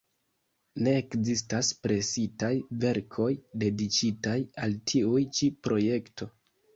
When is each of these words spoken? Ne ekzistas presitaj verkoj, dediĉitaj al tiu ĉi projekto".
Ne 0.85 0.91
ekzistas 0.99 1.67
presitaj 1.87 2.49
verkoj, 2.83 3.27
dediĉitaj 3.65 4.33
al 4.65 4.73
tiu 4.93 5.13
ĉi 5.41 5.51
projekto". 5.69 6.29